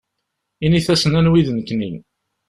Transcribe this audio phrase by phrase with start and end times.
[0.65, 1.91] Init-asen anwi d nekni.